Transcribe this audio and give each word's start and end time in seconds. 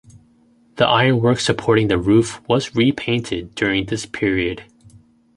The 0.77 0.87
iron 0.87 1.21
work 1.21 1.39
supporting 1.39 1.87
the 1.87 1.99
roof 1.99 2.41
was 2.49 2.73
repainted 2.73 3.53
during 3.53 3.85
this 3.85 4.07
period. 4.07 4.63